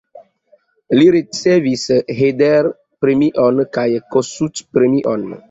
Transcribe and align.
Li 0.99 1.03
ricevis 1.15 1.83
Herder-premion 2.21 3.61
kaj 3.79 3.87
Kossuth-premion. 4.17 5.31